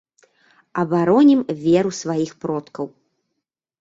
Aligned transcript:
Абаронім 0.83 1.41
веру 1.67 1.91
сваіх 2.01 2.31
продкаў. 2.47 2.85